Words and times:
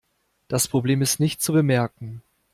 Das 0.47 0.67
Problem 0.67 1.03
ist 1.03 1.19
nicht 1.19 1.43
zu 1.43 1.53
bemerken. 1.53 2.23